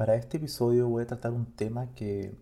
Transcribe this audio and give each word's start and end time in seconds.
Para 0.00 0.14
este 0.14 0.38
episodio 0.38 0.88
voy 0.88 1.02
a 1.02 1.06
tratar 1.06 1.32
un 1.32 1.44
tema 1.44 1.92
que 1.94 2.34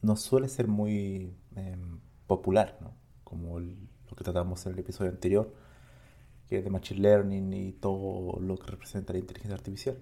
no 0.00 0.16
suele 0.16 0.48
ser 0.48 0.68
muy 0.68 1.36
em, 1.54 2.00
popular, 2.26 2.78
¿no? 2.80 2.94
como 3.24 3.60
lo 3.60 4.16
que 4.16 4.24
tratamos 4.24 4.64
en 4.64 4.72
el 4.72 4.78
episodio 4.78 5.10
anterior, 5.10 5.52
que 6.48 6.56
es 6.56 6.64
de 6.64 6.70
Machine 6.70 7.00
Learning 7.00 7.52
y 7.52 7.72
todo 7.72 8.40
lo 8.40 8.56
que 8.56 8.70
representa 8.70 9.12
la 9.12 9.18
inteligencia 9.18 9.54
artificial. 9.54 9.98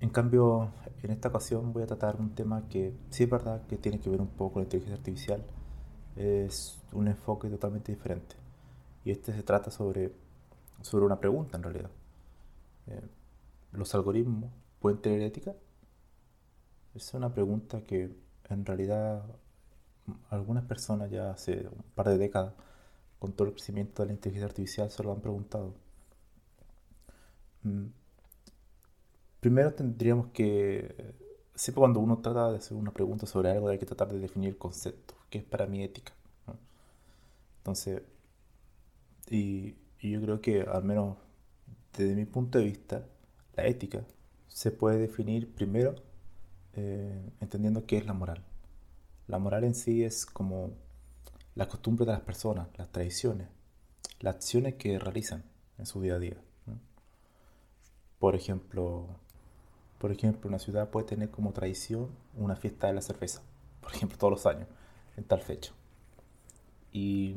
En 0.00 0.10
cambio, 0.10 0.72
en 1.04 1.12
esta 1.12 1.28
ocasión 1.28 1.72
voy 1.72 1.84
a 1.84 1.86
tratar 1.86 2.16
un 2.16 2.34
tema 2.34 2.66
que 2.68 2.96
sí 3.10 3.22
es 3.22 3.30
verdad 3.30 3.64
que 3.68 3.76
tiene 3.76 4.00
que 4.00 4.10
ver 4.10 4.20
un 4.20 4.26
poco 4.26 4.54
con 4.54 4.62
la 4.62 4.64
inteligencia 4.64 4.96
artificial, 4.96 5.44
es 6.16 6.82
un 6.90 7.06
enfoque 7.06 7.48
totalmente 7.48 7.92
diferente. 7.92 8.34
Y 9.04 9.12
este 9.12 9.32
se 9.32 9.44
trata 9.44 9.70
sobre, 9.70 10.12
sobre 10.80 11.04
una 11.04 11.20
pregunta 11.20 11.56
en 11.58 11.62
realidad. 11.62 11.90
Eh, 12.88 13.02
¿Los 13.72 13.94
algoritmos 13.94 14.52
pueden 14.80 15.00
tener 15.00 15.22
ética? 15.22 15.54
Es 16.94 17.14
una 17.14 17.32
pregunta 17.32 17.82
que 17.82 18.14
en 18.50 18.66
realidad 18.66 19.24
algunas 20.30 20.64
personas 20.64 21.10
ya 21.10 21.30
hace 21.30 21.68
un 21.68 21.82
par 21.94 22.08
de 22.08 22.18
décadas, 22.18 22.54
con 23.18 23.32
todo 23.32 23.48
el 23.48 23.54
crecimiento 23.54 24.02
de 24.02 24.08
la 24.08 24.12
inteligencia 24.14 24.46
artificial, 24.46 24.90
se 24.90 25.02
lo 25.02 25.12
han 25.12 25.20
preguntado. 25.20 25.74
Mm. 27.62 27.86
Primero 29.40 29.72
tendríamos 29.74 30.28
que, 30.28 31.14
siempre 31.54 31.80
cuando 31.80 32.00
uno 32.00 32.18
trata 32.18 32.50
de 32.50 32.58
hacer 32.58 32.76
una 32.76 32.92
pregunta 32.92 33.26
sobre 33.26 33.50
algo, 33.50 33.68
hay 33.68 33.78
que 33.78 33.86
tratar 33.86 34.12
de 34.12 34.18
definir 34.18 34.50
el 34.50 34.58
concepto, 34.58 35.14
que 35.30 35.38
es 35.38 35.44
para 35.44 35.66
mí 35.66 35.82
ética. 35.82 36.12
Entonces, 37.58 38.02
y 39.30 39.76
yo 40.00 40.20
creo 40.20 40.40
que 40.40 40.62
al 40.62 40.84
menos 40.84 41.16
desde 41.96 42.14
mi 42.14 42.24
punto 42.24 42.58
de 42.58 42.64
vista, 42.64 43.06
la 43.54 43.66
ética 43.66 44.04
se 44.48 44.70
puede 44.70 44.98
definir 44.98 45.52
primero 45.54 45.94
eh, 46.74 47.30
entendiendo 47.40 47.86
qué 47.86 47.98
es 47.98 48.06
la 48.06 48.12
moral. 48.12 48.42
La 49.28 49.38
moral 49.38 49.64
en 49.64 49.74
sí 49.74 50.04
es 50.04 50.26
como 50.26 50.70
la 51.54 51.68
costumbre 51.68 52.06
de 52.06 52.12
las 52.12 52.22
personas, 52.22 52.68
las 52.76 52.90
tradiciones, 52.90 53.48
las 54.20 54.36
acciones 54.36 54.74
que 54.74 54.98
realizan 54.98 55.44
en 55.78 55.86
su 55.86 56.00
día 56.00 56.14
a 56.14 56.18
día. 56.18 56.36
Por 58.18 58.36
ejemplo, 58.36 59.06
por 59.98 60.12
ejemplo, 60.12 60.48
una 60.48 60.58
ciudad 60.58 60.90
puede 60.90 61.06
tener 61.06 61.30
como 61.30 61.52
tradición 61.52 62.08
una 62.36 62.56
fiesta 62.56 62.86
de 62.86 62.94
la 62.94 63.02
cerveza, 63.02 63.42
por 63.80 63.92
ejemplo, 63.94 64.16
todos 64.16 64.32
los 64.32 64.46
años, 64.46 64.68
en 65.16 65.24
tal 65.24 65.40
fecha. 65.40 65.72
Y 66.92 67.34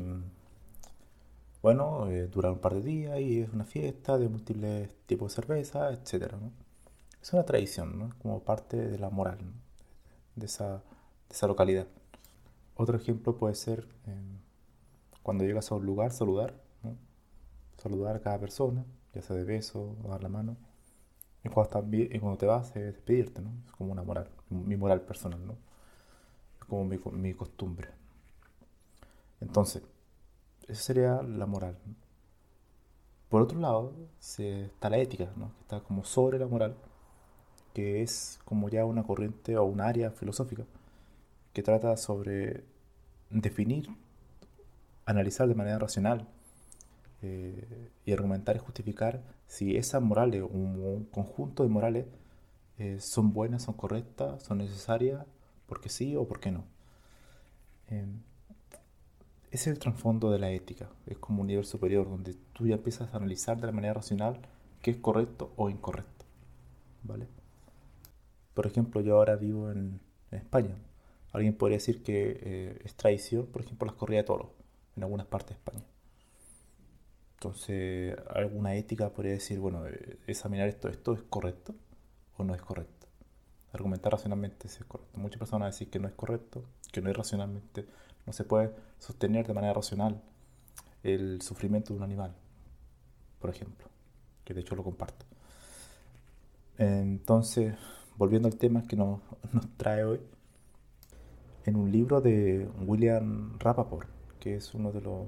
bueno, 1.66 2.08
eh, 2.12 2.28
dura 2.28 2.52
un 2.52 2.60
par 2.60 2.76
de 2.76 2.84
días 2.84 3.20
y 3.20 3.42
es 3.42 3.50
una 3.52 3.66
fiesta 3.66 4.20
de 4.20 4.30
múltiples 4.30 4.88
tipos 5.08 5.32
de 5.32 5.42
cerveza, 5.42 5.92
etc. 5.92 6.36
Es 7.20 7.34
una 7.34 7.44
tradición, 7.44 8.14
como 8.22 8.44
parte 8.44 8.78
de 8.78 9.00
la 9.00 9.10
moral 9.10 9.40
de, 10.36 10.46
esa, 10.46 10.84
localidad. 11.48 11.88
Otro 12.76 12.96
ejemplo 12.96 13.36
puede 13.36 13.56
ser 13.56 13.88
em, 14.06 14.38
cuando 15.24 15.44
llegas 15.44 15.72
a 15.72 15.76
un 15.76 15.88
lugar, 15.88 16.12
saludar, 16.12 16.54
saludar 17.78 18.18
a 18.18 18.22
cada 18.22 18.38
persona, 18.40 18.86
ya 19.16 19.24
sea 19.24 19.36
de 19.36 19.44
beso 19.44 19.96
dar 20.08 20.22
la 20.22 20.30
mano. 20.30 20.58
Y 21.44 21.50
cuando, 21.50 21.82
cuando 22.20 22.38
te 22.38 22.46
vas, 22.46 22.76
es 22.76 22.94
despedirte, 22.94 23.42
es 23.66 23.72
como 23.72 23.92
una 23.92 24.04
moral, 24.04 24.30
mi 24.52 24.78
moral 24.78 25.02
personal, 25.02 25.44
¿no? 25.44 25.58
como 26.70 26.86
mi, 26.86 27.00
mi 27.14 27.34
costumbre. 27.34 27.90
Entonces, 29.42 29.82
esa 30.68 30.82
sería 30.82 31.22
la 31.24 31.46
moral. 31.46 31.78
Por 33.30 33.42
otro 33.42 33.60
lado, 33.60 33.94
está 34.20 34.90
la 34.90 34.98
ética, 34.98 35.26
que 35.26 35.62
está 35.62 35.80
como 35.82 36.04
sobre 36.06 36.40
la 36.40 36.48
moral, 36.48 36.76
que 37.74 38.02
es 38.02 38.40
como 38.46 38.70
ya 38.70 38.86
una 38.86 39.04
corriente 39.04 39.58
o 39.58 39.64
un 39.66 39.82
área 39.82 40.12
filosófica 40.12 40.64
que 41.54 41.64
trata 41.64 41.98
sobre 41.98 42.64
definir, 43.30 43.90
analizar 45.06 45.48
de 45.48 45.56
manera 45.56 45.80
racional 45.80 46.28
eh, 47.22 47.90
y 48.06 48.14
argumentar 48.14 48.56
y 48.56 48.60
justificar 48.60 49.22
si 49.48 49.76
esas 49.78 50.02
morales, 50.02 50.44
un, 50.44 50.80
un 50.84 51.06
conjunto 51.06 51.64
de 51.64 51.70
morales, 51.70 52.06
eh, 52.78 53.00
son 53.00 53.34
buenas, 53.34 53.64
son 53.64 53.76
correctas, 53.76 54.44
son 54.44 54.58
necesarias, 54.60 55.26
porque 55.68 55.90
sí 55.90 56.16
o 56.16 56.28
porque 56.28 56.52
no. 56.52 56.66
Em, 57.88 58.22
es 59.56 59.68
el 59.68 59.80
trasfondo 59.80 60.32
de 60.32 60.40
la 60.40 60.52
ética. 60.52 60.90
Es 61.08 61.18
como 61.18 61.42
un 61.42 61.48
nivel 61.48 61.66
superior 61.66 62.10
donde 62.10 62.36
tú 62.54 62.68
ya 62.68 62.76
empiezas 62.76 63.14
a 63.14 63.18
analizar 63.18 63.60
de 63.60 63.66
la 63.66 63.72
manera 63.72 63.94
racional 63.94 64.40
qué 64.82 64.92
es 64.92 64.98
correcto 64.98 65.54
o 65.56 65.70
incorrecto. 65.70 66.26
¿Vale? 67.04 67.28
Por 68.54 68.68
ejemplo, 68.68 69.02
yo 69.02 69.18
ahora 69.18 69.36
vivo 69.36 69.72
en, 69.72 70.00
España. 70.32 70.76
Alguien 71.32 71.56
podría 71.56 71.78
decir 71.78 72.04
que 72.04 72.38
eh, 72.42 72.82
es 72.84 72.96
traición, 72.96 73.46
por 73.46 73.62
ejemplo, 73.62 73.86
las 73.86 73.96
corridas 73.96 74.24
de 74.24 74.28
toros 74.28 74.48
en 74.98 75.04
algunas 75.04 75.28
partes 75.28 75.52
de 75.52 75.56
España. 75.56 75.86
Entonces, 77.36 78.18
alguna 78.34 78.76
ética 78.76 79.10
podría 79.12 79.34
decir, 79.34 79.60
bueno, 79.60 79.88
eh, 79.88 80.18
examinar 80.28 80.68
esto, 80.68 80.90
esto 80.90 81.14
es 81.14 81.22
correcto 81.22 81.74
o 82.36 82.44
no 82.44 82.54
es 82.54 82.62
correcto. 82.62 83.08
Argumentar 83.72 84.12
racionalmente 84.12 84.68
si 84.68 84.80
es 84.80 84.86
correcto. 84.86 85.18
Muchas 85.18 85.40
personas 85.40 85.74
decir 85.74 85.90
que 85.90 86.00
no 86.00 86.10
es 86.10 86.14
correcto, 86.14 86.66
que 86.92 87.02
no 87.02 87.10
es 87.10 87.16
racionalmente 87.16 87.86
no 88.26 88.34
se 88.34 88.44
puede 88.44 88.74
sostener 89.00 89.48
de 89.48 89.54
manera 89.54 89.74
racional 89.74 90.22
el 91.04 91.42
sufrimiento 91.42 91.94
de 91.94 91.98
un 91.98 92.04
animal, 92.04 92.36
por 93.40 93.50
ejemplo, 93.50 93.88
que 94.44 94.54
de 94.54 94.62
hecho 94.62 94.76
lo 94.76 94.84
comparto. 94.84 95.26
Entonces, 96.78 97.76
volviendo 98.18 98.48
al 98.48 98.58
tema 98.58 98.84
que 98.84 98.96
nos, 98.96 99.22
trae 99.78 100.04
hoy, 100.04 100.20
en 101.66 101.76
un 101.76 101.92
libro 101.92 102.22
de 102.22 102.70
William 102.86 103.58
Rappaport, 103.60 104.10
que 104.40 104.56
es 104.56 104.74
uno 104.74 104.92
de 104.92 105.02
los 105.02 105.28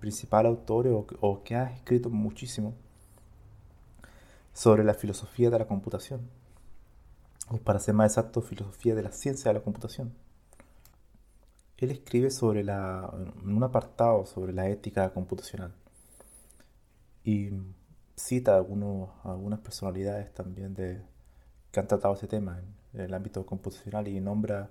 principales 0.00 0.50
autores 0.50 0.92
o, 1.20 1.42
que 1.42 1.56
ha 1.56 1.70
escrito 1.72 2.10
muchísimo 2.10 2.74
sobre 4.52 4.84
la 4.84 4.94
filosofía 4.94 5.50
de 5.50 5.58
la 5.58 5.66
computación, 5.66 6.28
o 7.48 7.58
para 7.58 7.78
ser 7.78 7.94
más 7.94 8.12
exacto, 8.12 8.40
filosofía 8.40 8.94
de 8.94 9.02
la 9.02 9.12
ciencia 9.12 9.50
de 9.50 9.58
la 9.58 9.64
computación 9.64 10.12
él 11.78 11.90
escribe 11.90 12.30
sobre 12.30 12.64
la, 12.64 13.10
en 13.44 13.54
un 13.54 13.62
apartado 13.62 14.24
sobre 14.26 14.52
la 14.52 14.68
ética 14.68 15.12
computacional 15.12 15.72
y 17.24 17.50
cita 18.14 18.56
algunos, 18.56 19.10
algunas 19.24 19.60
personalidades 19.60 20.32
también 20.32 20.74
de, 20.74 21.02
que 21.70 21.80
han 21.80 21.88
tratado 21.88 22.14
este 22.14 22.28
tema 22.28 22.58
en, 22.58 23.00
el 23.00 23.12
ámbito 23.12 23.44
computacional 23.44 24.08
y 24.08 24.18
nombra 24.20 24.70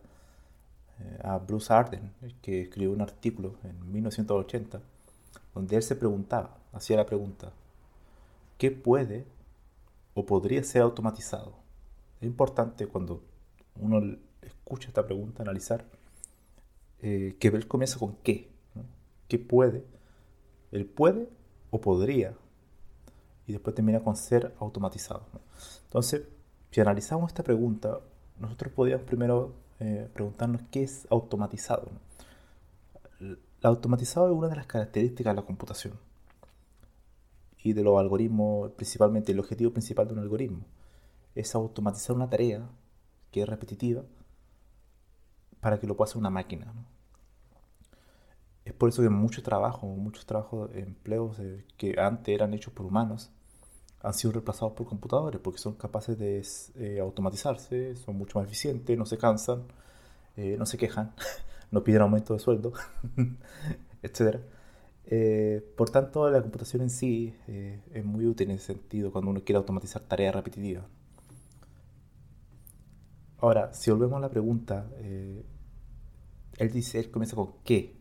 eh, 1.00 1.20
a 1.24 1.38
Bruce 1.38 1.72
Arden, 1.72 2.12
que 2.42 2.64
escribió 2.64 2.92
un 2.92 3.02
artículo 3.02 3.58
en 3.64 3.92
1980, 3.92 4.82
donde 5.54 5.76
él 5.76 5.84
se 5.84 5.96
preguntaba, 5.96 6.58
hacía 6.74 6.98
la 6.98 7.06
pregunta, 7.06 7.52
¿qué 8.58 8.72
puede 8.72 9.26
o 10.16 10.26
podría 10.26 10.64
ser 10.64 10.82
automatizado? 10.82 11.54
Es 12.20 12.26
importante 12.26 12.88
cuando 12.88 13.22
uno 13.80 14.18
escucha 14.42 14.88
esta 14.88 15.06
pregunta, 15.06 15.44
analizar, 15.44 15.86
eh, 17.08 17.38
que 17.40 17.50
él 17.50 17.68
comienza 17.68 18.00
con 18.00 18.16
qué, 18.24 18.50
¿qué 19.28 19.38
puede? 19.38 19.86
Él 20.72 20.88
puede 20.88 21.30
o 21.70 21.80
podría, 21.80 22.36
y 23.46 23.52
después 23.52 23.76
termina 23.76 24.00
con 24.00 24.16
ser 24.16 24.56
automatizado. 24.60 25.28
Entonces, 25.84 26.24
si 26.72 26.82
analizamos 26.82 27.30
esta 27.30 27.44
pregunta, 27.44 28.00
nosotros 28.40 28.74
podríamos 28.74 29.06
primero 29.06 29.54
eh, 29.80 30.10
preguntarnos 30.16 30.64
qué 30.72 30.82
es 30.82 31.06
automatizado. 31.12 31.92
El 33.20 33.38
automatizado 33.62 34.32
es 34.32 34.34
una 34.36 34.48
de 34.48 34.56
las 34.56 34.66
características 34.66 35.34
de 35.36 35.42
la 35.42 35.46
computación 35.46 35.94
y 37.60 37.74
de 37.74 37.84
los 37.84 38.00
algoritmos, 38.00 38.72
principalmente 38.72 39.32
el 39.32 39.40
objetivo 39.40 39.70
principal 39.70 40.08
de 40.08 40.14
un 40.14 40.20
algoritmo, 40.22 40.66
es 41.36 41.54
automatizar 41.54 42.16
una 42.16 42.32
tarea 42.32 42.68
que 43.30 43.44
es 43.44 43.48
repetitiva 43.48 44.02
para 45.60 45.80
que 45.80 45.86
lo 45.86 45.96
pueda 45.96 46.10
hacer 46.10 46.18
una 46.18 46.32
máquina. 46.32 46.74
Es 48.66 48.74
por 48.74 48.90
eso 48.90 49.04
que 49.04 49.10
mucho 49.10 49.44
trabajo, 49.44 49.86
muchos 49.86 50.26
trabajos, 50.26 50.72
empleos 50.74 51.38
eh, 51.40 51.64
que 51.78 52.00
antes 52.00 52.34
eran 52.34 52.54
hechos 52.56 52.74
por 52.74 52.88
humanos, 52.88 53.32
han 54.02 54.14
sido 54.16 54.34
reemplazados 54.34 54.74
por 54.74 54.88
computadores 54.88 55.40
porque 55.40 55.60
son 55.60 55.76
capaces 55.76 56.18
de 56.18 56.44
eh, 56.76 57.00
automatizarse, 57.00 57.96
son 57.96 58.18
mucho 58.18 58.40
más 58.40 58.48
eficientes, 58.48 58.98
no 58.98 59.06
se 59.06 59.20
cansan, 59.20 59.64
eh, 60.36 60.56
no 60.58 60.66
se 60.66 60.78
quejan, 60.80 61.14
no 61.72 61.84
piden 61.84 62.02
aumento 62.02 62.34
de 62.34 62.40
sueldo, 62.40 62.74
etc. 64.04 64.40
por 65.78 65.92
tanto, 65.92 66.30
la 66.32 66.42
computación 66.42 66.82
en 66.82 66.90
sí 66.90 67.36
es 67.48 68.04
muy 68.06 68.26
útil 68.26 68.50
en 68.50 68.58
ese 68.58 68.74
sentido 68.74 69.12
cuando 69.12 69.30
uno 69.32 69.44
quiere 69.44 69.58
automatizar 69.58 70.02
tareas 70.04 70.34
repetitivas. 70.34 70.86
Ahora, 73.40 73.74
si 73.74 73.92
volvemos 73.92 74.18
a 74.18 74.22
la 74.22 74.30
pregunta, 74.30 74.88
él 76.58 76.72
dice, 76.72 77.00
él 77.00 77.12
comienza 77.12 77.36
con 77.36 77.54
¿qué? 77.64 77.95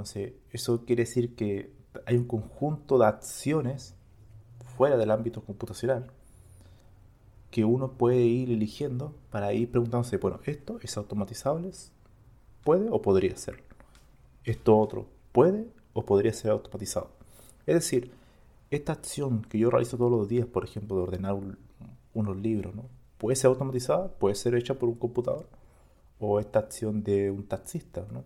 Entonces, 0.00 0.32
eso 0.50 0.86
quiere 0.86 1.02
decir 1.04 1.34
que 1.34 1.74
hay 2.06 2.16
un 2.16 2.24
conjunto 2.24 2.98
de 2.98 3.04
acciones 3.04 3.94
fuera 4.76 4.96
del 4.96 5.10
ámbito 5.10 5.42
computacional 5.42 6.10
que 7.50 7.66
uno 7.66 7.92
puede 7.98 8.22
ir 8.22 8.50
eligiendo 8.50 9.14
para 9.30 9.52
ir 9.52 9.70
preguntándose, 9.70 10.16
bueno, 10.16 10.40
esto 10.46 10.78
es 10.82 10.96
automatizable, 10.96 11.70
puede 12.64 12.88
o 12.88 13.02
podría 13.02 13.36
ser. 13.36 13.62
Esto 14.44 14.78
otro 14.78 15.06
puede 15.32 15.66
o 15.92 16.06
podría 16.06 16.32
ser 16.32 16.52
automatizado. 16.52 17.10
Es 17.66 17.74
decir, 17.74 18.12
esta 18.70 18.92
acción 18.92 19.42
que 19.42 19.58
yo 19.58 19.68
realizo 19.68 19.98
todos 19.98 20.12
los 20.12 20.28
días, 20.28 20.46
por 20.46 20.64
ejemplo, 20.64 20.96
de 20.96 21.02
ordenar 21.02 21.36
unos 22.14 22.36
libros, 22.38 22.74
¿no? 22.74 22.84
puede 23.18 23.36
ser 23.36 23.48
automatizada, 23.48 24.08
puede 24.08 24.34
ser 24.34 24.54
hecha 24.54 24.78
por 24.78 24.88
un 24.88 24.94
computador, 24.94 25.46
o 26.18 26.40
esta 26.40 26.60
acción 26.60 27.02
de 27.02 27.30
un 27.30 27.46
taxista, 27.46 28.06
¿no? 28.10 28.24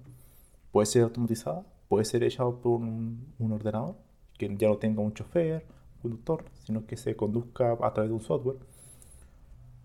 Puede 0.75 0.87
ser 0.87 1.05
automatizada, 1.05 1.65
puede 1.89 2.05
ser 2.05 2.25
hecha 2.25 2.43
por 2.43 2.81
un, 2.81 3.33
ordenador 3.39 3.95
que 4.37 4.53
ya 4.57 4.67
no 4.67 4.77
tenga 4.77 5.03
un 5.03 5.15
chofer, 5.15 5.65
conductor, 6.03 6.45
sino 6.65 6.85
que 6.85 6.97
se 6.97 7.15
conduzca 7.15 7.79
a 7.81 7.93
través 7.95 8.11
de 8.11 8.15
un 8.15 8.21
software 8.21 8.57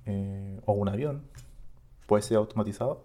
eh, 0.08 0.60
o 0.66 0.74
un 0.74 0.90
avión. 0.90 1.22
Puede 2.08 2.24
ser 2.24 2.38
automatizado. 2.38 3.04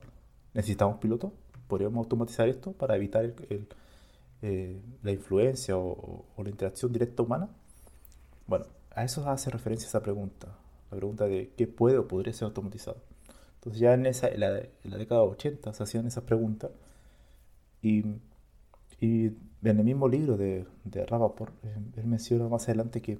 Necesitamos 0.55 0.97
pilotos. 0.97 1.33
Podríamos 1.69 1.99
automatizar 1.99 2.49
esto 2.49 2.73
para 2.73 2.97
evitar 2.97 3.35
eh, 4.41 4.81
la 5.03 5.13
influencia 5.13 5.77
o, 5.77 6.25
la 6.39 6.49
interacción 6.49 6.91
directa 6.91 7.23
humana. 7.23 7.51
Bueno, 8.47 8.65
a 8.93 9.05
eso 9.05 9.29
hace 9.29 9.51
referencia 9.51 9.89
esa 9.89 10.03
pregunta. 10.03 10.49
La 10.91 10.97
pregunta 10.97 11.27
de 11.27 11.53
qué 11.55 11.67
puede 11.67 11.99
o 11.99 12.09
podría 12.09 12.33
ser 12.33 12.47
automatizado. 12.47 12.97
Entonces 13.57 13.79
ya 13.79 13.93
en, 13.93 14.07
esa, 14.07 14.29
en, 14.29 14.41
la, 14.41 14.59
en 14.59 14.91
la 14.91 14.97
década 14.97 15.23
80 15.23 15.75
se 15.75 15.83
hacían 15.83 16.07
esas 16.07 16.25
preguntas 16.25 16.71
y, 17.85 18.03
en 19.01 19.79
el 19.79 19.85
mismo 19.85 20.09
libro 20.09 20.37
de, 20.37 20.67
de 20.85 21.07
Rappaport, 21.07 21.53
eh, 21.65 21.77
él 21.97 22.07
menciona 22.07 22.49
más 22.49 22.65
adelante 22.65 23.03
que 23.03 23.19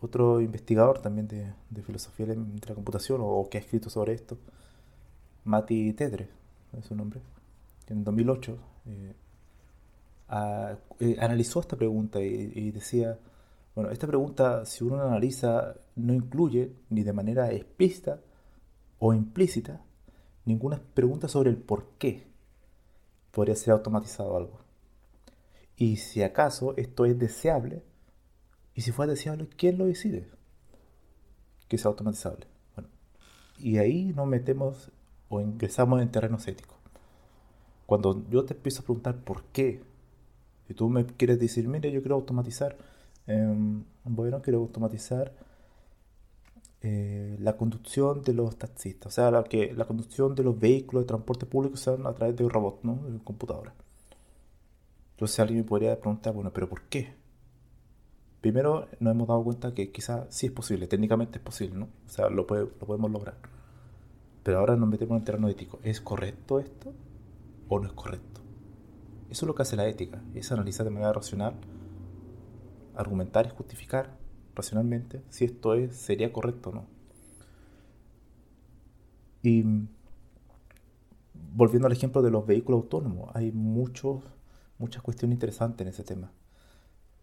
otro 0.00 0.40
investigador 0.42 1.00
también 1.00 1.26
de, 1.26 1.52
de 1.70 1.82
filosofía 1.82 2.26
de 2.26 2.36
la 2.36 2.74
computación 2.74 3.20
o, 3.22 3.48
que 3.50 3.58
ha 3.58 3.60
escrito 3.60 3.88
sobre 3.88 4.12
esto, 4.12 4.38
Mati 5.44 5.92
Tedre, 5.94 6.28
es 6.78 6.84
su 6.84 6.94
nombre, 6.94 7.20
en 7.88 8.04
2008 8.04 8.58
eh, 8.86 9.14
eh, 11.00 11.16
analizó 11.20 11.60
esta 11.60 11.76
pregunta 11.76 12.20
y, 12.20 12.52
y, 12.54 12.70
decía, 12.70 13.18
bueno, 13.74 13.90
esta 13.90 14.06
pregunta 14.06 14.66
si 14.66 14.84
uno 14.84 14.96
la 14.96 15.04
analiza 15.04 15.74
no 15.94 16.12
incluye 16.12 16.72
ni 16.90 17.02
de 17.02 17.12
manera 17.12 17.50
explícita 17.52 18.20
o 18.98 19.14
implícita 19.14 19.80
ninguna 20.44 20.80
pregunta 20.94 21.28
sobre 21.28 21.50
el 21.50 21.56
por 21.56 21.86
qué 21.98 22.35
podría 23.36 23.54
ser 23.54 23.74
automatizado 23.74 24.34
algo. 24.34 24.60
Y 25.76 25.96
si 25.96 26.22
acaso 26.22 26.72
esto 26.78 27.04
es 27.04 27.18
deseable, 27.18 27.82
y 28.74 28.80
si 28.80 28.92
fue 28.92 29.06
deseable, 29.06 29.46
¿quién 29.58 29.76
lo 29.76 29.84
decide? 29.84 30.26
Que 31.68 31.76
sea 31.76 31.90
automatizable. 31.90 32.46
Bueno, 32.74 32.88
y 33.58 33.76
ahí 33.76 34.14
nos 34.16 34.26
metemos 34.26 34.90
o 35.28 35.42
ingresamos 35.42 36.00
en 36.00 36.10
terrenos 36.10 36.48
éticos. 36.48 36.78
Cuando 37.84 38.24
yo 38.30 38.46
te 38.46 38.54
empiezo 38.54 38.80
a 38.80 38.84
preguntar 38.86 39.16
por 39.16 39.44
qué, 39.52 39.82
y 40.70 40.72
tú 40.72 40.88
me 40.88 41.04
quieres 41.04 41.38
decir, 41.38 41.68
mire, 41.68 41.92
yo 41.92 42.00
quiero 42.00 42.14
automatizar, 42.14 42.78
eh, 43.26 43.54
bueno, 44.04 44.40
quiero 44.40 44.60
automatizar 44.60 45.34
eh, 46.88 47.36
la 47.40 47.56
conducción 47.56 48.22
de 48.22 48.32
los 48.32 48.56
taxistas, 48.56 49.12
o 49.12 49.14
sea, 49.16 49.32
la, 49.32 49.42
que, 49.42 49.72
la 49.74 49.86
conducción 49.86 50.36
de 50.36 50.44
los 50.44 50.56
vehículos 50.56 51.02
de 51.02 51.08
transporte 51.08 51.44
público 51.44 51.76
sean 51.76 52.06
a 52.06 52.12
través 52.14 52.36
de 52.36 52.44
un 52.44 52.50
robot, 52.50 52.78
¿no? 52.84 52.94
De 53.08 53.18
computadora. 53.24 53.74
Entonces 55.10 55.40
alguien 55.40 55.58
me 55.58 55.64
podría 55.64 55.98
preguntar, 55.98 56.32
bueno, 56.32 56.52
pero 56.52 56.68
¿por 56.68 56.82
qué? 56.82 57.12
Primero 58.40 58.86
nos 59.00 59.10
hemos 59.10 59.26
dado 59.26 59.42
cuenta 59.42 59.74
que 59.74 59.90
quizás 59.90 60.26
sí 60.28 60.46
es 60.46 60.52
posible, 60.52 60.86
técnicamente 60.86 61.38
es 61.38 61.44
posible, 61.44 61.76
¿no? 61.76 61.88
O 62.06 62.08
sea, 62.08 62.28
lo, 62.28 62.46
lo 62.46 62.46
podemos 62.46 63.10
lograr. 63.10 63.36
Pero 64.44 64.60
ahora 64.60 64.76
nos 64.76 64.88
metemos 64.88 65.16
en 65.16 65.22
el 65.22 65.24
terreno 65.24 65.48
ético. 65.48 65.80
¿Es 65.82 66.00
correcto 66.00 66.60
esto 66.60 66.92
o 67.68 67.80
no 67.80 67.88
es 67.88 67.94
correcto? 67.94 68.42
Eso 69.28 69.44
es 69.44 69.48
lo 69.48 69.56
que 69.56 69.62
hace 69.62 69.74
la 69.74 69.88
ética, 69.88 70.22
es 70.36 70.52
analizar 70.52 70.84
de 70.84 70.92
manera 70.92 71.12
racional, 71.12 71.54
argumentar 72.94 73.44
y 73.46 73.50
justificar 73.50 74.24
racionalmente 74.56 75.22
si 75.28 75.44
esto 75.44 75.74
es, 75.74 75.94
sería 75.94 76.32
correcto 76.32 76.70
o 76.70 76.74
no. 76.74 76.86
Y 79.42 79.64
volviendo 81.54 81.86
al 81.86 81.92
ejemplo 81.92 82.22
de 82.22 82.30
los 82.30 82.46
vehículos 82.46 82.82
autónomos, 82.82 83.30
hay 83.34 83.52
muchos, 83.52 84.22
muchas 84.78 85.02
cuestiones 85.02 85.36
interesantes 85.36 85.86
en 85.86 85.92
ese 85.92 86.02
tema. 86.02 86.32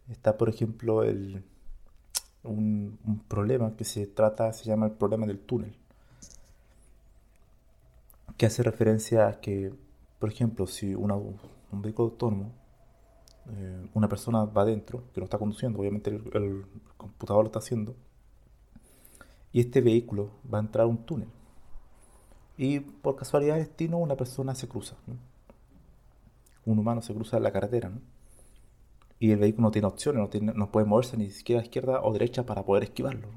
Está, 0.10 0.38
por 0.38 0.50
ejemplo, 0.50 1.04
el, 1.04 1.44
un, 2.44 2.98
problema 3.28 3.76
que 3.76 3.84
se 3.84 4.08
trata, 4.08 4.54
se 4.54 4.66
llama 4.66 4.86
el 4.86 4.94
problema 4.94 5.26
del 5.26 5.40
túnel, 5.40 5.76
que 8.38 8.46
hace 8.46 8.64
referencia 8.64 9.28
a 9.28 9.40
que, 9.40 9.74
por 10.20 10.30
ejemplo, 10.30 10.68
si 10.68 10.96
un 10.96 11.82
vehículo 11.82 12.10
autónomo 12.10 12.63
eh, 13.52 13.88
una 13.94 14.08
persona 14.08 14.46
va 14.46 14.62
adentro, 14.62 15.04
que 15.14 15.20
no 15.20 15.26
está 15.26 15.38
conduciendo, 15.38 15.80
obviamente 15.80 16.10
el, 16.10 16.66
computador 16.98 17.44
lo 17.44 17.48
está 17.48 17.60
haciendo, 17.60 17.96
y 19.52 19.60
este 19.60 19.82
vehículo 19.82 20.32
va 20.52 20.60
a 20.60 20.62
entrar 20.62 20.86
a 20.86 20.88
un 20.88 21.06
túnel. 21.06 21.28
Y 22.58 22.80
por 22.80 23.16
casualidad 23.16 23.56
de 23.56 23.62
destino 23.62 23.98
una 23.98 24.16
persona 24.16 24.56
se 24.56 24.68
cruza. 24.68 24.96
Un 26.66 26.80
humano 26.80 27.02
se 27.02 27.14
cruza 27.14 27.38
en 27.38 27.44
la 27.44 27.52
carretera. 27.52 27.92
Y 29.20 29.32
el 29.32 29.40
vehículo 29.40 29.68
no 29.68 29.72
tiene 29.72 29.88
opciones, 29.88 30.22
no, 30.22 30.30
tiene, 30.30 30.54
no 30.54 30.72
puede 30.72 30.86
moverse 30.86 31.18
ni 31.18 31.30
siquiera 31.30 31.62
a 31.62 31.64
izquierda 31.64 32.02
o 32.02 32.14
derecha 32.14 32.46
para 32.46 32.64
poder 32.64 32.84
esquivarlo. 32.84 33.28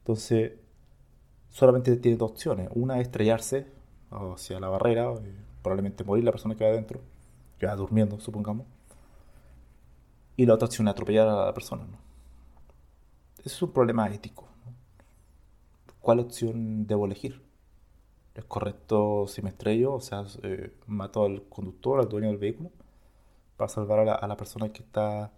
Entonces, 0.00 0.52
solamente 1.48 1.96
tiene 1.96 2.16
dos 2.16 2.32
opciones. 2.32 2.68
Una 2.74 2.96
es 2.96 3.02
estrellarse 3.06 3.66
hacia 4.10 4.60
la 4.60 4.68
barrera, 4.68 5.12
y 5.14 5.62
probablemente 5.62 6.04
morir 6.04 6.24
la 6.24 6.32
persona 6.32 6.54
que 6.54 6.64
va 6.64 6.70
adentro, 6.70 7.00
ya 7.60 7.74
durmiendo, 7.76 8.20
supongamos 8.20 8.66
y 10.38 10.46
la 10.46 10.54
otra 10.54 10.66
opción 10.66 10.86
es 10.86 10.92
atropellar 10.92 11.26
a 11.26 11.46
la 11.46 11.52
persona. 11.52 11.84
¿no? 11.84 11.98
Ese 13.38 13.48
es 13.56 13.62
un 13.62 13.72
problema 13.72 14.08
ético. 14.08 14.46
¿Cuál 16.00 16.20
opción 16.20 16.86
debo 16.86 17.06
elegir? 17.06 17.42
¿Es 18.36 18.44
correcto 18.44 19.26
si 19.26 19.42
me 19.42 19.50
estrello, 19.50 19.94
o 19.94 20.00
sea, 20.00 20.24
eh, 20.44 20.72
mato 20.86 21.24
al 21.24 21.42
conductor, 21.48 21.98
al 21.98 22.08
dueño 22.08 22.28
del 22.28 22.38
vehículo, 22.38 22.70
para 23.56 23.68
salvar 23.68 24.08
a 24.08 24.26
la, 24.28 24.36
persona 24.36 24.72
que 24.72 24.84
está 24.84 25.32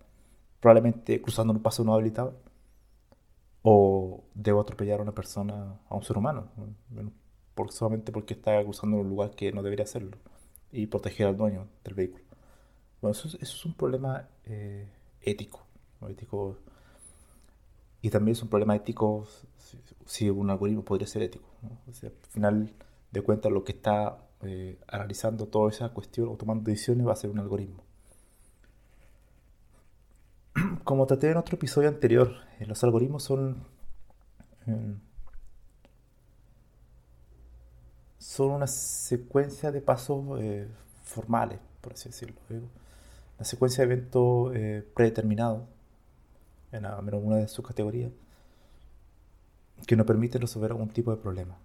probablemente 0.61 1.23
cruzando 1.23 1.55
un 1.55 1.63
paso 1.63 1.83
no 1.83 1.95
habilitado? 1.95 2.37
o 3.63 4.25
debo 4.35 4.61
atropellar 4.61 5.01
a 5.01 5.03
una 5.03 5.15
persona, 5.15 5.79
a 5.89 5.95
un 5.95 6.03
ser 6.03 6.17
humano, 6.17 6.49
por, 7.55 7.73
solamente 7.73 8.11
porque 8.11 8.35
está 8.35 8.59
usando 8.61 8.97
un 8.99 9.09
lugar 9.09 9.33
que 9.33 9.53
no 9.53 9.63
debería 9.63 9.85
hacerlo 9.85 10.17
y 10.73 10.87
proteger 10.87 11.27
al 11.27 11.37
dueño 11.37 11.69
del 11.85 11.95
vehículo. 11.95 12.30
Bueno, 13.01 13.13
eso, 13.13 13.37
es 13.41 13.65
un 13.65 13.75
problema 13.75 14.29
eh, 14.45 14.89
ético, 15.23 15.67
ético 16.09 16.59
y 18.03 18.11
también 18.11 18.33
es 18.33 18.43
un 18.43 18.49
problema 18.49 18.77
ético 18.77 19.27
si, 20.07 20.31
un 20.31 20.51
algoritmo 20.51 20.85
podría 20.85 21.07
ser 21.07 21.23
ético. 21.23 21.49
al 21.63 22.13
final 22.31 22.73
de 23.11 23.23
cuentas, 23.23 23.53
lo 23.53 23.65
que 23.65 23.73
está 23.73 24.19
eh, 24.43 24.79
analizando 24.89 25.49
toda 25.49 25.71
esa 25.71 25.91
cuestión 25.91 26.29
o 26.29 26.37
tomando 26.37 26.71
decisiones 26.71 27.07
va 27.07 27.13
a 27.13 27.17
ser 27.17 27.31
un 27.31 27.39
algoritmo. 27.39 27.83
Como 30.85 31.07
traté 31.07 31.31
en 31.31 31.37
otro 31.37 31.57
episodio 31.57 31.89
anterior, 31.89 32.35
eh, 32.59 32.67
los 32.67 32.83
algoritmos 32.85 33.23
son. 33.23 33.65
Eh, 34.67 34.95
son 38.19 38.51
una 38.51 38.67
secuencia 38.67 39.73
de 39.73 39.81
pasos 39.81 40.25
formales, 41.03 41.59
por 41.81 41.95
así 41.95 42.11
decirlo. 42.11 42.39
Una 43.41 43.47
secuencia 43.47 43.87
de 43.87 43.95
eventos 43.95 44.53
predeterminados 44.93 45.63
en 46.73 46.83
menos 46.83 47.23
una 47.25 47.37
de 47.37 47.49
sus 47.49 47.67
categorías 47.67 48.13
que 49.87 49.97
nos 49.97 50.07
permite 50.07 50.37
resolver 50.37 50.73
algún 50.73 50.91
tipo 50.91 51.11
de 51.11 51.17
problema. 51.17 51.57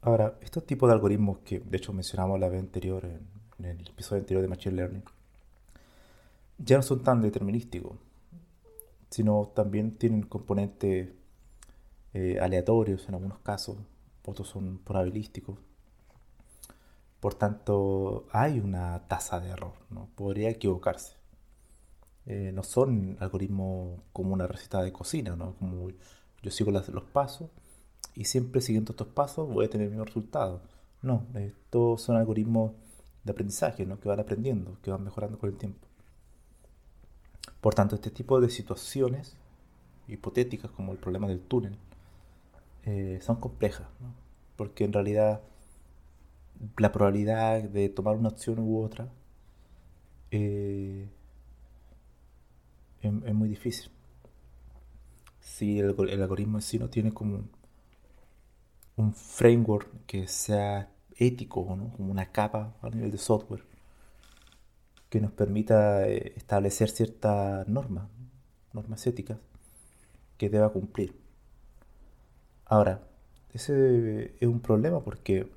Ahora, 0.00 0.38
estos 0.40 0.64
tipos 0.64 0.88
de 0.88 0.94
algoritmos 0.94 1.40
que 1.40 1.60
de 1.60 1.76
hecho 1.76 1.92
mencionamos 1.92 2.40
la 2.40 2.48
vez 2.48 2.60
anterior, 2.60 3.04
en, 3.04 3.64
el 3.66 3.86
episodio 3.86 4.20
anterior 4.20 4.40
de 4.40 4.48
Machine 4.48 4.76
Learning, 4.76 5.02
ya 6.56 6.78
no 6.78 6.82
son 6.82 7.02
tan 7.02 7.20
determinísticos, 7.20 7.98
sino 9.10 9.52
también 9.54 9.98
tienen 9.98 10.22
componentes 10.22 11.10
eh, 12.14 12.38
aleatorios 12.40 13.06
en 13.06 13.16
algunos 13.16 13.40
casos, 13.40 13.76
otros 14.24 14.48
son 14.48 14.78
probabilísticos. 14.78 15.58
Por 17.20 17.34
tanto, 17.34 18.26
hay 18.32 18.60
una 18.60 19.06
tasa 19.06 19.40
de 19.40 19.50
error, 19.50 19.74
¿no? 19.90 20.08
podría 20.16 20.48
equivocarse. 20.48 21.16
Eh, 22.26 22.50
no 22.54 22.62
son 22.62 23.16
algoritmos 23.20 24.00
como 24.12 24.32
una 24.32 24.46
receta 24.46 24.82
de 24.82 24.92
cocina, 24.92 25.36
¿no? 25.36 25.54
como 25.56 25.88
yo 26.42 26.50
sigo 26.50 26.70
los 26.70 27.04
pasos 27.12 27.50
y 28.14 28.24
siempre 28.24 28.60
siguiendo 28.60 28.92
estos 28.92 29.08
pasos 29.08 29.48
voy 29.48 29.66
a 29.66 29.70
tener 29.70 29.86
el 29.86 29.90
mismo 29.90 30.04
resultado. 30.04 30.62
No, 31.02 31.26
estos 31.34 32.02
son 32.02 32.16
algoritmos 32.16 32.72
de 33.24 33.32
aprendizaje, 33.32 33.84
¿no? 33.84 34.00
que 34.00 34.08
van 34.08 34.20
aprendiendo, 34.20 34.78
que 34.82 34.90
van 34.90 35.04
mejorando 35.04 35.38
con 35.38 35.50
el 35.50 35.56
tiempo. 35.56 35.86
Por 37.60 37.74
tanto, 37.74 37.94
este 37.94 38.10
tipo 38.10 38.40
de 38.40 38.48
situaciones 38.48 39.36
hipotéticas, 40.08 40.70
como 40.70 40.92
el 40.92 40.98
problema 40.98 41.28
del 41.28 41.40
túnel, 41.40 41.76
eh, 42.84 43.18
son 43.22 43.36
complejas, 43.36 43.86
porque 44.56 44.84
en 44.84 44.92
realidad 44.92 45.42
la 46.78 46.92
probabilidad 46.92 47.62
de 47.62 47.88
tomar 47.88 48.16
una 48.16 48.28
opción 48.28 48.58
u 48.58 48.82
otra 48.82 49.08
eh, 50.30 51.08
es, 53.02 53.34
muy 53.34 53.48
difícil. 53.48 53.90
Si 55.40 55.80
el, 55.80 55.94
algoritmo 56.22 56.58
en 56.58 56.62
sí 56.62 56.78
no 56.78 56.88
tiene 56.88 57.12
como 57.12 57.44
un 58.96 59.14
framework 59.14 59.88
que 60.06 60.26
sea 60.26 60.90
ético, 61.16 61.66
como 61.66 61.92
una 61.98 62.30
capa 62.30 62.74
a 62.82 62.90
nivel 62.90 63.10
de 63.10 63.18
software, 63.18 63.64
que 65.08 65.20
nos 65.20 65.32
permita 65.32 66.06
eh, 66.08 66.34
establecer 66.36 66.90
ciertas 66.90 67.66
normas, 67.68 68.08
normas 68.72 69.06
éticas 69.06 69.38
que 70.36 70.48
deba 70.50 70.70
cumplir. 70.70 71.14
Ahora, 72.66 73.02
ese 73.52 74.36
es 74.40 74.48
un 74.48 74.60
problema 74.60 75.00
porque 75.00 75.50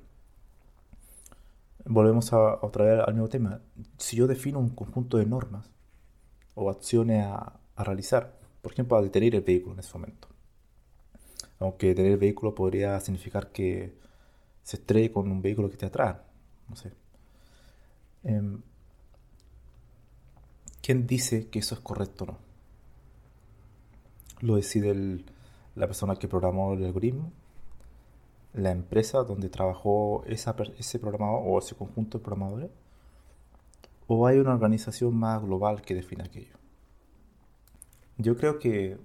volvemos 1.84 2.32
a, 2.32 2.58
otra 2.64 2.84
vez 2.84 3.00
al 3.06 3.14
mismo 3.14 3.28
tema. 3.28 3.60
Si 3.98 4.16
yo 4.16 4.26
defino 4.26 4.58
un 4.58 4.70
conjunto 4.70 5.18
de 5.18 5.26
normas 5.26 5.70
o 6.54 6.70
acciones 6.70 7.24
a, 7.24 7.60
a 7.76 7.84
realizar, 7.84 8.38
por 8.62 8.72
ejemplo, 8.72 8.96
a 8.96 9.02
detener 9.02 9.34
el 9.34 9.42
vehículo 9.42 9.74
en 9.74 9.80
ese 9.80 9.92
momento, 9.92 10.28
aunque 11.58 11.94
tener 11.94 12.18
vehículo 12.18 12.54
podría 12.54 12.98
significar 13.00 13.50
que 13.52 13.94
se 14.62 14.76
estrelle 14.76 15.12
con 15.12 15.30
un 15.30 15.42
vehículo 15.42 15.68
que 15.68 15.74
esté 15.74 15.86
atrás. 15.86 16.16
No 16.68 16.76
sé. 16.76 16.92
Em, 18.24 18.62
¿Quién 20.82 21.06
dice 21.06 21.48
que 21.48 21.60
eso 21.60 21.74
es 21.74 21.80
correcto 21.80 22.24
o 22.24 22.26
no? 22.28 22.38
¿Lo 24.40 24.56
decide 24.56 25.24
la 25.74 25.86
persona 25.86 26.16
que 26.16 26.28
programó 26.28 26.74
el 26.74 26.84
algoritmo? 26.84 27.32
¿La 28.54 28.70
empresa 28.70 29.24
donde 29.24 29.48
trabajó 29.48 30.24
ese 30.26 30.98
programador 31.00 31.42
o 31.44 31.58
ese 31.58 31.74
conjunto 31.74 32.18
de 32.18 32.24
programadores? 32.24 32.70
¿O 34.06 34.26
hay 34.26 34.38
una 34.38 34.54
organización 34.54 35.16
más 35.16 35.42
global 35.42 35.82
que 35.82 35.94
define 35.94 36.24
aquello? 36.24 36.56
Yo 38.16 38.36
creo 38.36 38.60
que 38.60 38.96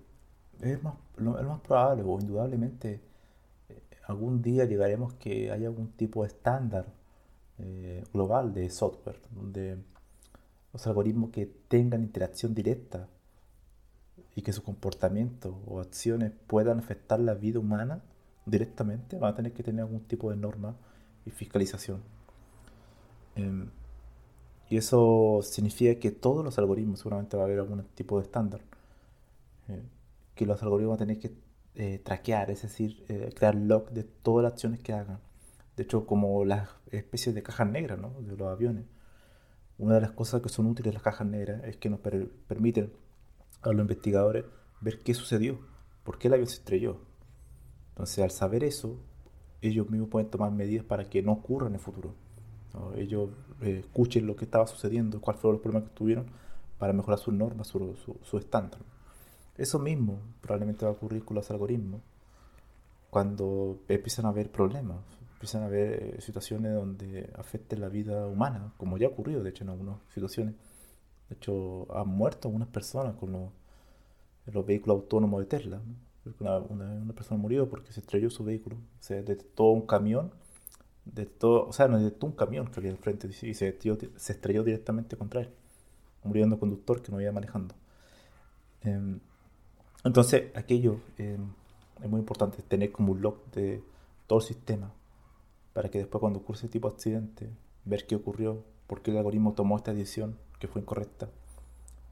es 0.61 0.83
más, 0.83 0.95
lo, 1.17 1.31
más 1.31 1.61
probable 1.61 2.03
o 2.03 2.19
indudablemente 2.19 3.01
eh, 3.69 3.81
algún 4.05 4.41
día 4.41 4.65
llegaremos 4.65 5.13
que 5.13 5.51
haya 5.51 5.67
algún 5.67 5.93
tipo 5.93 6.21
de 6.21 6.27
estándar 6.27 6.85
eh, 7.57 8.03
global 8.13 8.53
de 8.53 8.69
software 8.69 9.19
donde 9.31 9.77
los 10.73 10.85
algoritmos 10.85 11.31
que 11.31 11.45
tengan 11.45 12.03
interacción 12.03 12.53
directa 12.53 13.07
y 14.35 14.41
que 14.41 14.53
su 14.53 14.63
comportamiento 14.63 15.59
o 15.65 15.79
acciones 15.79 16.33
puedan 16.47 16.77
afectar 16.79 17.19
la 17.19 17.33
vida 17.33 17.59
humana 17.59 18.03
directamente 18.45 19.17
van 19.17 19.33
a 19.33 19.35
tener 19.35 19.53
que 19.53 19.63
tener 19.63 19.81
algún 19.81 20.01
tipo 20.01 20.29
de 20.31 20.37
norma 20.37 20.75
y 21.25 21.31
fiscalización. 21.31 22.01
Em, 23.35 23.69
y 24.69 24.77
eso 24.77 25.41
significa 25.43 25.99
que 25.99 26.11
todos 26.11 26.43
los 26.45 26.57
algoritmos 26.59 26.99
seguramente 26.99 27.37
va 27.37 27.43
a 27.43 27.45
haber 27.45 27.59
algún 27.59 27.83
tipo 27.95 28.17
de 28.19 28.25
estándar. 28.25 28.61
Eh, 29.67 29.83
que 30.35 30.45
los 30.45 30.61
algoritmos 30.63 30.97
van 30.97 31.03
a 31.03 31.07
tener 31.07 31.19
que 31.19 31.33
eh, 31.75 31.99
traquear, 32.03 32.51
es 32.51 32.61
decir, 32.63 33.03
eh, 33.09 33.31
crear 33.35 33.55
log 33.55 33.91
de 33.91 34.03
todas 34.03 34.43
las 34.43 34.53
acciones 34.53 34.81
que 34.81 34.93
hagan. 34.93 35.19
De 35.75 35.83
hecho, 35.83 36.05
como 36.05 36.45
las 36.45 36.69
especies 36.91 37.33
de 37.35 37.43
cajas 37.43 37.67
negras 37.69 37.99
de 38.19 38.35
los 38.35 38.47
aviones. 38.47 38.85
Una 39.77 39.95
de 39.95 40.01
las 40.01 40.11
cosas 40.11 40.41
que 40.41 40.49
son 40.49 40.65
útiles 40.67 40.93
las 40.93 41.03
cajas 41.03 41.25
negras 41.25 41.63
es 41.63 41.77
que 41.77 41.89
nos 41.89 42.01
permiten 42.01 42.91
a 43.61 43.69
los 43.71 43.79
investigadores 43.79 44.45
ver 44.81 44.99
qué 44.99 45.13
sucedió, 45.13 45.59
por 46.03 46.19
qué 46.19 46.27
el 46.27 46.33
avión 46.33 46.47
se 46.47 46.55
estrelló. 46.55 46.99
Entonces, 47.99 48.23
al 48.23 48.31
saber 48.31 48.63
eso, 48.63 48.95
ellos 49.61 49.89
mismos 49.89 50.09
pueden 50.09 50.29
tomar 50.29 50.51
medidas 50.51 50.85
para 50.85 51.09
que 51.09 51.21
no 51.21 51.33
ocurra 51.33 51.67
en 51.67 51.73
el 51.73 51.79
futuro. 51.79 52.13
Ellos 52.95 53.29
eh, 53.61 53.81
escuchen 53.83 54.25
lo 54.25 54.35
que 54.35 54.45
estaba 54.45 54.65
sucediendo, 54.67 55.19
cuáles 55.19 55.41
fueron 55.41 55.55
los 55.55 55.61
problemas 55.61 55.89
que 55.89 55.95
tuvieron 55.95 56.27
para 56.77 56.93
mejorar 56.93 57.19
sus 57.19 57.33
normas, 57.33 57.67
su, 57.67 57.95
su, 57.97 58.15
su 58.23 58.37
estándar. 58.37 58.79
Eso 59.57 59.79
mismo 59.79 60.19
probablemente 60.39 60.85
va 60.85 60.91
a 60.91 60.93
ocurrir 60.93 61.25
con 61.25 61.35
los 61.35 61.51
algoritmos 61.51 62.01
cuando 63.09 63.79
empiezan 63.87 64.25
a 64.25 64.29
haber 64.29 64.51
problemas, 64.51 64.99
empiezan 65.33 65.63
a 65.63 65.65
haber 65.65 66.03
eh, 66.03 66.21
situaciones 66.21 66.73
donde 66.73 67.29
afecten 67.35 67.81
la 67.81 67.89
vida 67.89 68.27
humana, 68.27 68.73
como 68.77 68.97
ya 68.97 69.07
ha 69.07 69.09
ocurrido, 69.09 69.43
de 69.43 69.49
hecho, 69.49 69.63
en 69.63 69.71
algunas 69.71 69.97
situaciones. 70.13 70.55
De 71.29 71.35
hecho, 71.35 71.87
han 71.95 72.07
muerto 72.07 72.47
algunas 72.47 72.69
personas 72.69 73.15
con 73.15 73.31
los, 73.33 74.65
vehículos 74.65 74.95
autónomos 75.01 75.41
de 75.41 75.45
Tesla. 75.45 75.81
Una, 76.39 77.13
persona 77.13 77.41
murió 77.41 77.69
porque 77.69 77.91
se 77.93 78.01
estrelló 78.01 78.29
su 78.29 78.43
vehículo. 78.43 78.77
Se 78.99 79.15
detectó 79.15 79.65
un 79.65 79.85
camión, 79.85 80.31
todo 81.39 81.67
o 81.67 81.73
sea, 81.73 81.87
no 81.87 81.97
detectó 81.97 82.27
un 82.27 82.33
camión 82.33 82.67
que 82.67 82.79
había 82.79 82.91
enfrente 82.91 83.27
y 83.27 83.53
se 83.53 83.67
estrelló, 83.67 84.63
directamente 84.63 85.17
contra 85.17 85.41
él, 85.41 85.49
muriendo 86.23 86.55
el 86.55 86.59
conductor 86.59 87.01
que 87.01 87.11
no 87.11 87.21
iba 87.21 87.31
manejando. 87.31 87.73
Em, 88.81 89.19
entonces, 90.03 90.55
aquello 90.55 90.99
eh, 91.17 91.37
es 92.01 92.09
muy 92.09 92.19
importante, 92.19 92.61
tener 92.63 92.91
como 92.91 93.11
un 93.13 93.21
log 93.21 93.43
de 93.51 93.83
todo 94.27 94.39
el 94.39 94.45
sistema, 94.45 94.91
para 95.73 95.89
que 95.89 95.99
después 95.99 96.19
cuando 96.19 96.39
ocurre 96.39 96.59
ese 96.59 96.69
tipo 96.69 96.89
de 96.89 96.95
accidente, 96.95 97.49
ver 97.85 98.05
qué 98.05 98.15
ocurrió, 98.15 98.63
por 98.87 99.01
qué 99.01 99.11
el 99.11 99.17
algoritmo 99.17 99.53
tomó 99.53 99.77
esta 99.77 99.93
decisión 99.93 100.37
que 100.59 100.67
fue 100.67 100.81
incorrecta 100.81 101.29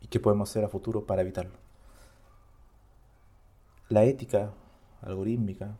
y 0.02 0.08
qué 0.08 0.20
podemos 0.20 0.50
hacer 0.50 0.64
a 0.64 0.70
futuro 0.70 1.06
para 1.06 1.22
evitarlo. 1.22 1.67
La 3.89 4.03
ética 4.03 4.53
algorítmica 5.01 5.77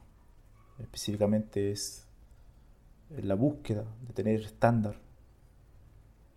específicamente 0.79 1.71
es 1.71 2.07
la 3.09 3.35
búsqueda 3.35 3.85
de 4.07 4.13
tener 4.13 4.41
estándar, 4.41 4.95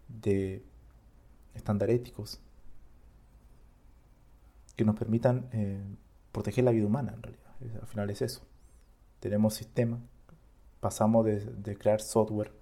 de 0.08 0.64
estándar 1.54 1.90
éticos 1.90 2.40
que 4.76 4.84
nos 4.84 4.96
permitan 4.96 5.48
eh, 5.52 5.80
proteger 6.32 6.64
la 6.64 6.72
vida 6.72 6.86
humana, 6.86 7.12
en 7.14 7.22
realidad. 7.22 7.52
Al 7.82 7.86
final 7.86 8.10
es 8.10 8.22
eso. 8.22 8.42
Tenemos 9.20 9.54
sistemas, 9.54 10.00
pasamos 10.80 11.26
de, 11.26 11.76
crear 11.76 12.00
software 12.00 12.52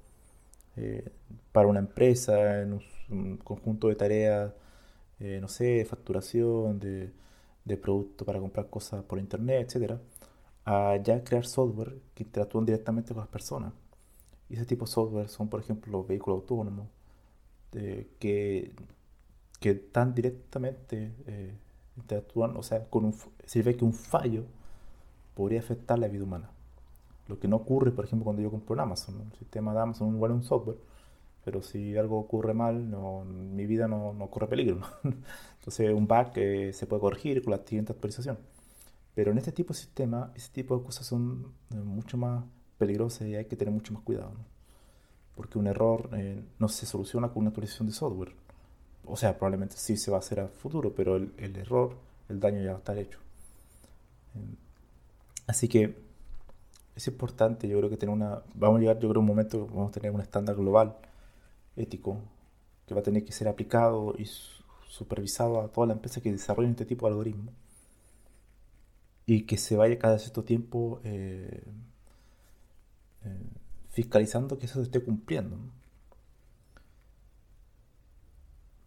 eh, 0.76 1.12
para 1.52 1.68
una 1.68 1.78
empresa, 1.78 2.60
en 2.62 2.80
un, 3.08 3.36
conjunto 3.38 3.88
de 3.88 3.94
tareas, 3.94 4.52
eh, 5.20 5.38
no 5.40 5.48
sé, 5.48 5.64
de 5.64 5.84
facturación, 5.84 6.78
de, 6.80 7.12
de 7.68 7.76
producto 7.76 8.24
para 8.24 8.40
comprar 8.40 8.68
cosas 8.68 9.04
por 9.04 9.18
internet, 9.18 9.74
etc., 9.74 9.98
a 10.64 10.96
ya 11.02 11.22
crear 11.24 11.46
software 11.46 11.98
que 12.14 12.24
interactúan 12.24 12.66
directamente 12.66 13.14
con 13.14 13.20
las 13.20 13.28
personas. 13.28 13.72
Y 14.50 14.54
ese 14.54 14.66
tipo 14.66 14.84
de 14.86 14.90
software 14.90 15.28
son, 15.28 15.48
por 15.48 15.60
ejemplo, 15.60 15.92
los 15.92 16.06
vehículos 16.06 16.40
autónomos, 16.40 16.88
que, 17.70 18.72
que 19.60 19.74
tan 19.74 20.14
directamente 20.14 21.12
eh, 21.26 21.54
interactúan, 21.96 22.56
o 22.56 22.62
sea, 22.62 22.84
con 22.86 23.04
un, 23.04 23.14
si 23.44 23.62
ve 23.62 23.76
que 23.76 23.84
un 23.84 23.92
fallo 23.92 24.44
podría 25.34 25.60
afectar 25.60 25.98
la 25.98 26.08
vida 26.08 26.24
humana. 26.24 26.50
Lo 27.28 27.38
que 27.38 27.48
no 27.48 27.56
ocurre, 27.56 27.90
por 27.90 28.06
ejemplo, 28.06 28.24
cuando 28.24 28.42
yo 28.42 28.50
compro 28.50 28.74
en 28.74 28.80
Amazon. 28.80 29.20
El 29.30 29.38
sistema 29.38 29.74
de 29.74 29.80
Amazon 29.80 30.14
igual 30.14 30.32
es 30.32 30.36
un 30.38 30.44
software, 30.44 30.78
pero 31.44 31.62
si 31.62 31.96
algo 31.96 32.18
ocurre 32.18 32.54
mal, 32.54 32.90
no, 32.90 33.24
mi 33.24 33.66
vida 33.66 33.88
no, 33.88 34.12
no 34.12 34.28
corre 34.28 34.48
peligro. 34.48 34.80
Entonces, 35.58 35.92
un 35.94 36.06
bug 36.06 36.32
que 36.32 36.72
se 36.72 36.86
puede 36.86 37.00
corregir 37.00 37.42
con 37.42 37.52
la 37.52 37.58
siguiente 37.58 37.92
actualización. 37.92 38.38
Pero 39.14 39.32
en 39.32 39.38
este 39.38 39.52
tipo 39.52 39.72
de 39.72 39.80
sistema, 39.80 40.32
ese 40.34 40.50
tipo 40.50 40.76
de 40.76 40.84
cosas 40.84 41.06
son 41.06 41.52
eh, 41.70 41.76
mucho 41.76 42.16
más 42.16 42.44
peligrosas 42.78 43.26
y 43.28 43.34
hay 43.34 43.46
que 43.46 43.56
tener 43.56 43.72
mucho 43.72 43.92
más 43.92 44.02
cuidado. 44.02 44.32
Porque 45.34 45.58
un 45.58 45.66
error 45.66 46.10
eh, 46.12 46.42
no 46.58 46.68
se 46.68 46.86
soluciona 46.86 47.28
con 47.28 47.38
una 47.40 47.48
actualización 47.48 47.88
de 47.88 47.94
software. 47.94 48.32
O 49.04 49.16
sea, 49.16 49.36
probablemente 49.38 49.76
sí 49.76 49.96
se 49.96 50.10
va 50.10 50.18
a 50.18 50.20
hacer 50.20 50.40
a 50.40 50.48
futuro, 50.48 50.94
pero 50.94 51.16
el, 51.16 51.32
el 51.38 51.56
error, 51.56 51.96
el 52.28 52.40
daño 52.40 52.62
ya 52.62 52.70
va 52.70 52.76
a 52.76 52.78
estar 52.78 52.98
hecho. 52.98 53.18
Eh, 54.34 54.54
así 55.46 55.68
que 55.68 55.96
es 56.94 57.06
importante, 57.08 57.68
yo 57.68 57.78
creo 57.78 57.90
que 57.90 57.96
tener 57.96 58.14
una, 58.14 58.42
vamos 58.54 58.78
a 58.78 58.80
llegar, 58.80 58.98
yo 58.98 59.08
creo, 59.08 59.20
un 59.20 59.26
momento 59.26 59.66
que 59.66 59.74
vamos 59.74 59.88
a 59.88 59.92
tener 59.92 60.10
un 60.10 60.20
estándar 60.20 60.56
global 60.56 60.96
ético 61.78 62.20
que 62.86 62.94
va 62.94 63.00
a 63.00 63.04
tener 63.04 63.24
que 63.24 63.32
ser 63.32 63.48
aplicado 63.48 64.14
y 64.18 64.26
supervisado 64.88 65.60
a 65.60 65.68
toda 65.68 65.86
la 65.88 65.92
empresa 65.92 66.20
que 66.20 66.32
desarrolla 66.32 66.70
este 66.70 66.86
tipo 66.86 67.06
de 67.06 67.12
algoritmos 67.12 67.54
y 69.26 69.42
que 69.42 69.58
se 69.58 69.76
vaya 69.76 69.98
cada 69.98 70.18
cierto 70.18 70.42
tiempo 70.42 71.00
eh, 71.04 71.62
eh, 73.24 73.42
fiscalizando 73.90 74.58
que 74.58 74.66
eso 74.66 74.76
se 74.76 74.84
esté 74.84 75.02
cumpliendo. 75.02 75.58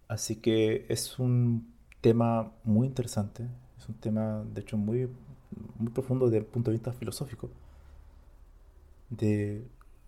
Así 0.07 0.38
que 0.38 0.86
es 0.89 1.19
un 1.19 1.71
tema 2.01 2.51
muy 2.63 2.88
interesante, 2.88 3.48
es 3.77 3.88
un 3.88 3.95
tema 3.95 4.43
de 4.43 4.62
hecho 4.62 4.77
muy, 4.77 5.07
muy 5.77 5.91
profundo 5.91 6.25
desde 6.25 6.39
el 6.39 6.45
punto 6.45 6.71
de 6.71 6.77
vista 6.77 6.91
filosófico 6.91 7.50
de, 9.10 9.63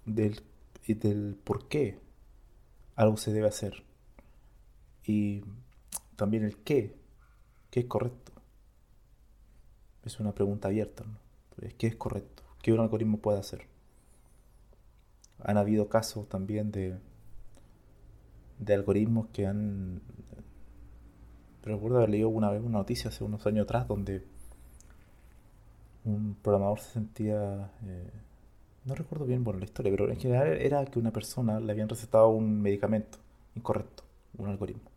del, 0.05 0.41
del 0.87 1.35
por 1.43 1.67
qué 1.67 2.02
algo 2.95 3.17
se 3.17 3.31
debe 3.31 3.47
hacer. 3.47 3.83
Y 5.05 5.43
también 6.15 6.43
el 6.43 6.57
qué, 6.57 6.95
qué 7.69 7.81
es 7.81 7.85
correcto. 7.85 8.31
Es 10.03 10.19
una 10.19 10.33
pregunta 10.33 10.67
abierta. 10.67 11.03
¿no? 11.03 11.17
¿Qué 11.77 11.87
es 11.87 11.95
correcto? 11.95 12.43
¿Qué 12.61 12.71
un 12.73 12.79
algoritmo 12.79 13.17
puede 13.17 13.39
hacer? 13.39 13.67
Han 15.39 15.57
habido 15.57 15.89
casos 15.89 16.29
también 16.29 16.71
de, 16.71 16.97
de 18.59 18.73
algoritmos 18.73 19.27
que 19.27 19.47
han... 19.47 20.01
Recuerdo 21.63 21.97
haber 21.97 22.09
leído 22.09 22.29
una 22.29 22.51
vez 22.51 22.61
una 22.61 22.79
noticia 22.79 23.09
hace 23.09 23.23
unos 23.23 23.45
años 23.47 23.63
atrás 23.63 23.87
donde 23.87 24.25
un 26.05 26.35
programador 26.41 26.79
se 26.79 26.91
sentía... 26.91 27.71
Eh, 27.83 28.11
no 28.85 28.95
recuerdo 28.95 29.25
bien 29.25 29.43
bueno, 29.43 29.59
la 29.59 29.65
historia, 29.65 29.91
pero 29.91 30.09
en 30.09 30.19
general 30.19 30.47
era 30.61 30.85
que 30.85 30.99
una 30.99 31.11
persona 31.11 31.59
le 31.59 31.71
habían 31.71 31.89
recetado 31.89 32.29
un 32.29 32.61
medicamento 32.61 33.17
incorrecto, 33.55 34.03
un 34.37 34.49
algoritmo. 34.49 34.89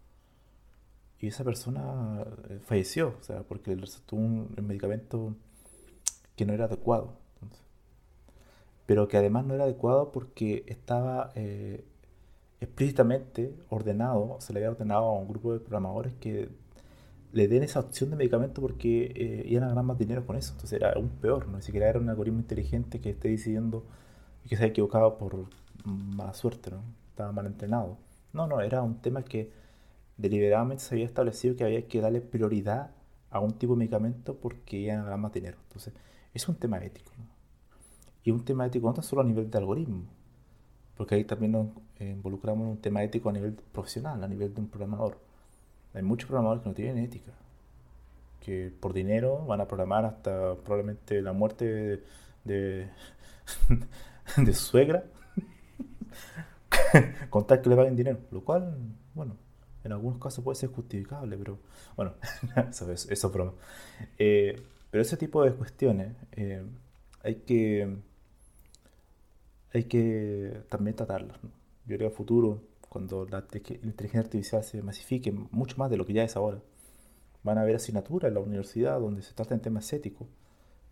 Y 1.21 1.29
esa 1.29 1.45
persona 1.45 2.25
eh, 2.49 2.61
falleció, 2.65 3.15
o 3.21 3.23
sea, 3.23 3.43
porque 3.43 3.75
le 3.75 3.81
recetó 3.83 4.17
un 4.17 4.55
medicamento 4.63 5.35
que 6.37 6.45
no 6.45 6.53
era 6.53 6.67
adecuado. 6.67 7.15
Pero 8.87 9.09
que 9.09 9.17
además 9.17 9.45
no 9.47 9.55
era 9.55 9.65
adecuado 9.65 10.13
porque 10.13 10.65
estaba 10.67 11.33
eh, 11.35 11.85
explícitamente 12.61 13.55
ordenado, 13.69 14.37
se 14.41 14.53
le 14.53 14.61
había 14.61 14.71
ordenado 14.71 15.07
a 15.07 15.13
un 15.13 15.29
grupo 15.29 15.53
de 15.53 15.61
programadores 15.61 16.15
que 16.15 16.49
le 17.33 17.49
den 17.49 17.63
esa 17.63 17.81
opción 17.81 18.11
de 18.11 18.17
medicamento 18.17 18.61
porque 18.61 19.13
eh, 19.15 19.45
iban 19.47 19.65
a 19.65 19.69
ganar 19.69 19.85
más 19.85 19.99
dinero 19.99 20.27
con 20.27 20.37
eso. 20.37 20.53
Entonces 20.53 20.81
era 20.81 20.93
aún 20.93 21.09
peor, 21.09 21.49
¿no? 21.49 21.57
Ni 21.59 21.63
siquiera 21.63 21.89
era 21.89 21.99
un 21.99 22.09
algoritmo 22.09 22.41
inteligente 22.41 23.01
que 23.01 23.11
esté 23.11 23.29
decidiendo 23.29 23.85
que 24.49 24.57
se 24.57 24.63
haya 24.63 24.71
equivocado 24.71 25.19
por 25.19 25.47
mala 25.85 26.35
suerte, 26.35 26.71
¿no? 26.71 26.83
Estaba 27.11 27.33
mal 27.33 27.47
entrenado. 27.47 27.99
No, 28.33 28.47
no, 28.47 28.61
era 28.61 28.83
un 28.83 29.01
tema 29.01 29.23
que 29.23 29.51
deliberadamente 30.17 30.85
se 30.85 30.95
había 30.95 31.07
establecido 31.07 31.57
que 31.57 31.65
había 31.65 31.87
que 31.89 32.01
darle 32.01 32.21
prioridad 32.21 32.91
a 33.31 33.41
un 33.41 33.53
tipo 33.59 33.75
de 33.75 33.79
medicamento 33.81 34.37
porque 34.37 34.79
iban 34.79 35.01
a 35.01 35.05
ganar 35.05 35.19
más 35.19 35.33
dinero. 35.33 35.59
Entonces, 35.65 35.95
es 36.33 36.49
un 36.49 36.57
tema 36.57 36.79
ético. 36.79 37.13
Y 38.25 38.31
un 38.31 38.45
tema 38.45 38.67
ético 38.67 38.87
no 38.89 38.95
tan 38.95 39.05
solo 39.05 39.23
a 39.23 39.25
nivel 39.25 39.51
de 39.51 39.59
algoritmo, 39.59 40.05
porque 40.97 41.15
ahí 41.15 41.25
también 41.25 41.53
nos 41.53 41.69
eh, 41.99 42.11
involucramos 42.11 42.65
en 42.65 42.71
un 42.73 42.79
tema 42.79 43.03
ético 43.03 43.29
a 43.29 43.33
nivel 43.33 43.55
profesional, 43.55 44.23
a 44.23 44.29
nivel 44.29 44.53
de 44.53 44.61
un 44.61 44.69
programador 44.69 45.26
hay 45.97 46.03
muchos 46.03 46.29
programadores 46.29 46.63
que 46.63 46.69
no 46.69 46.75
tienen 46.75 46.99
ética, 46.99 47.33
que 48.41 48.71
por 48.81 48.93
dinero 48.93 49.47
van 49.47 49.63
a 49.63 49.67
programar 49.67 50.05
hasta 50.05 50.55
probablemente 50.57 51.23
la 51.23 51.33
muerte 51.33 51.65
de, 51.65 52.03
de, 52.45 52.89
su 54.53 54.53
suegra, 54.53 55.05
con 57.31 57.47
tal 57.47 57.63
que 57.63 57.71
le 57.71 57.77
paguen 57.77 57.97
dinero, 57.97 58.19
lo 58.31 58.45
cual, 58.45 58.77
bueno, 59.15 59.37
en 59.85 59.93
algunos 59.93 60.21
casos 60.21 60.45
puede 60.45 60.57
ser 60.57 60.69
justificable, 60.69 61.35
pero 61.39 61.59
bueno, 61.97 62.13
eso, 62.69 62.93
es, 62.93 63.11
eso 63.11 63.31
broma. 63.31 63.55
Eh, 64.19 64.63
pero 64.91 65.01
ese 65.01 65.17
tipo 65.17 65.43
de 65.43 65.55
cuestiones 65.55 66.15
eh, 66.33 66.63
hay 67.23 67.37
que 67.37 67.97
hay 69.73 69.85
que 69.85 70.63
también 70.69 70.95
tratarlas. 70.95 71.39
Yo 71.87 71.97
creo 71.97 72.09
a 72.09 72.13
futuro 72.13 72.61
cuando 72.97 73.27
la 73.27 73.45
inteligencia 73.83 74.21
artificial 74.21 74.65
se 74.65 74.81
masifique 74.81 75.31
mucho 75.31 75.77
más 75.77 75.91
de 75.91 75.99
lo 75.99 76.07
que 76.07 76.15
ya 76.15 76.25
es 76.25 76.35
ahora. 76.35 76.63
Van 77.43 77.59
a 77.59 77.61
haber 77.61 77.77
asignaturas 77.77 78.29
en 78.29 78.35
la 78.35 78.41
universidad 78.41 78.99
donde 78.99 79.21
se 79.21 79.35
tratan 79.35 79.61
temas 79.61 79.93
éticos, 79.93 80.27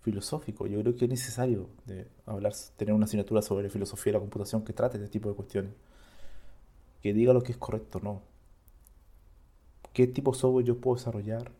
filosóficos. 0.02 0.68
Yo 0.68 0.78
creo 0.80 0.94
que 0.94 1.06
es 1.06 1.10
necesario 1.10 1.70
de 1.86 2.06
hablar, 2.26 2.52
tener 2.76 2.94
una 2.94 3.06
asignatura 3.06 3.40
sobre 3.40 3.70
filosofía 3.70 4.12
de 4.12 4.18
la 4.18 4.20
computación 4.20 4.64
que 4.64 4.74
trate 4.74 4.98
este 4.98 5.08
tipo 5.08 5.30
de 5.30 5.34
cuestiones. 5.34 5.72
Que 7.00 7.14
diga 7.14 7.32
lo 7.32 7.42
que 7.42 7.52
es 7.52 7.58
correcto 7.58 8.00
o 8.00 8.02
no. 8.02 8.22
¿Qué 9.94 10.06
tipo 10.06 10.32
de 10.32 10.38
software 10.38 10.66
yo 10.66 10.78
puedo 10.78 10.96
desarrollar 10.96 11.52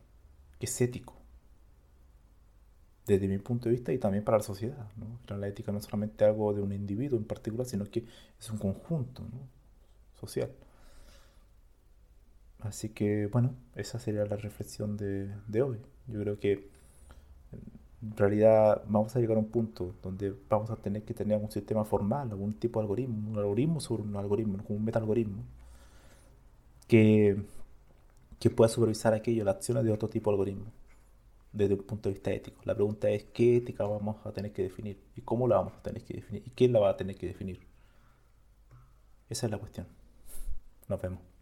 que 0.59 0.67
es 0.67 0.79
ético? 0.79 1.15
Desde 3.07 3.27
mi 3.27 3.39
punto 3.39 3.67
de 3.67 3.71
vista 3.71 3.93
y 3.93 3.97
también 3.97 4.23
para 4.23 4.37
la 4.37 4.43
sociedad. 4.43 4.91
¿no? 4.95 5.37
La 5.37 5.47
ética 5.47 5.71
no 5.71 5.79
es 5.79 5.85
solamente 5.85 6.23
algo 6.23 6.53
de 6.53 6.61
un 6.61 6.71
individuo 6.71 7.17
en 7.17 7.25
particular, 7.25 7.65
sino 7.65 7.85
que 7.85 8.05
es 8.39 8.51
un 8.51 8.59
conjunto. 8.59 9.23
¿no? 9.23 9.54
Social. 10.27 10.51
Así 12.65 12.89
que 12.89 13.27
bueno, 13.27 13.55
esa 13.75 13.99
sería 13.99 14.25
la 14.25 14.37
reflexión 14.37 14.97
de, 14.97 15.61
hoy. 15.61 15.77
Yo 16.07 16.19
creo 16.21 16.39
que 16.39 16.67
en 18.01 18.17
realidad 18.17 18.83
vamos 18.87 19.15
a 19.15 19.19
llegar 19.19 19.37
a 19.37 19.39
un 19.39 19.49
punto 19.49 19.95
donde 20.01 20.33
vamos 20.49 20.69
a 20.71 20.75
tener 20.75 21.03
que 21.03 21.13
tener 21.13 21.39
un 21.41 21.51
sistema 21.51 21.85
formal, 21.85 22.31
algún 22.31 22.53
tipo 22.53 22.79
de 22.79 22.83
algoritmo, 22.85 23.31
un 23.31 23.37
algoritmo 23.37 23.79
sobre 23.79 24.03
un 24.03 24.15
algoritmo, 24.15 24.57
un 24.67 24.83
meta-algoritmo, 24.85 25.43
que, 26.87 27.37
que 28.39 28.49
pueda 28.49 28.69
supervisar 28.69 29.13
aquello, 29.13 29.43
las 29.45 29.55
acciones 29.55 29.83
de 29.83 29.91
otro 29.91 30.09
tipo 30.09 30.29
de 30.31 30.33
algoritmo, 30.35 30.71
desde 31.53 31.75
un 31.75 31.83
punto 31.83 32.09
de 32.09 32.13
vista 32.13 32.31
ético. 32.31 32.61
La 32.65 32.75
pregunta 32.75 33.09
es 33.09 33.25
qué 33.25 33.57
ética 33.57 33.85
vamos 33.85 34.25
a 34.25 34.31
tener 34.31 34.53
que 34.53 34.63
definir 34.63 34.99
y 35.15 35.21
cómo 35.21 35.47
la 35.47 35.57
vamos 35.57 35.73
a 35.73 35.81
tener 35.83 36.03
que 36.03 36.15
definir 36.15 36.43
y 36.45 36.51
quién 36.51 36.73
la 36.73 36.79
va 36.79 36.89
a 36.91 36.97
tener 36.97 37.15
que 37.15 37.27
definir. 37.27 37.59
Esa 39.29 39.47
es 39.47 39.51
la 39.51 39.57
cuestión. 39.57 39.87
Nos 40.87 41.01
vemos. 41.01 41.34